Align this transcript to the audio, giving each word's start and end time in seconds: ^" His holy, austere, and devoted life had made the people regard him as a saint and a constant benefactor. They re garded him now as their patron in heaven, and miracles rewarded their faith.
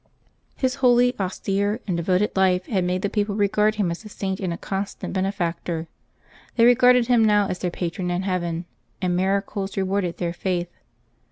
^" 0.01 0.03
His 0.55 0.73
holy, 0.81 1.13
austere, 1.19 1.79
and 1.85 1.95
devoted 1.95 2.35
life 2.35 2.65
had 2.65 2.83
made 2.83 3.03
the 3.03 3.07
people 3.11 3.35
regard 3.35 3.75
him 3.75 3.91
as 3.91 4.03
a 4.03 4.09
saint 4.09 4.39
and 4.39 4.51
a 4.51 4.57
constant 4.57 5.13
benefactor. 5.13 5.87
They 6.55 6.65
re 6.65 6.73
garded 6.73 7.05
him 7.05 7.23
now 7.23 7.45
as 7.49 7.59
their 7.59 7.69
patron 7.69 8.09
in 8.09 8.23
heaven, 8.23 8.65
and 8.99 9.15
miracles 9.15 9.77
rewarded 9.77 10.17
their 10.17 10.33
faith. 10.33 10.71